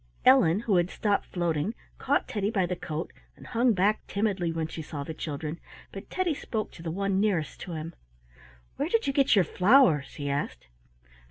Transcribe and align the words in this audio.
Ellen, 0.25 0.61
who 0.61 0.77
had 0.77 0.89
stopped 0.89 1.27
floating, 1.27 1.75
caught 1.99 2.27
Teddy 2.27 2.49
by 2.49 2.65
the 2.65 2.75
coat 2.75 3.13
and 3.37 3.45
hung 3.45 3.73
back 3.73 4.07
timidly 4.07 4.51
when 4.51 4.65
she 4.65 4.81
saw 4.81 5.03
the 5.03 5.13
children, 5.13 5.59
but 5.91 6.09
Teddy 6.09 6.33
spoke 6.33 6.71
to 6.71 6.81
the 6.81 6.89
one 6.89 7.19
nearest 7.19 7.61
to 7.61 7.73
him. 7.73 7.93
"Where 8.77 8.89
did 8.89 9.05
you 9.05 9.13
get 9.13 9.35
your 9.35 9.45
flowers?" 9.45 10.15
he 10.15 10.27
asked. 10.27 10.65